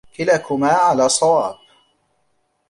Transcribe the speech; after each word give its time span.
كلاكما 0.15 0.67
على 0.73 1.09
صواب 1.09 1.55